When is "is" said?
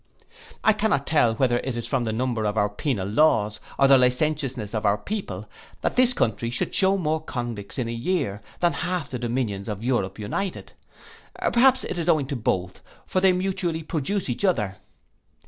1.77-1.85, 11.99-12.09